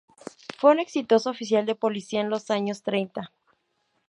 Fue 0.57 0.71
un 0.71 0.79
exitoso 0.79 1.29
oficial 1.29 1.67
de 1.67 1.75
policía 1.75 2.21
en 2.21 2.31
los 2.31 2.49
años 2.49 2.81
treinta. 2.81 3.31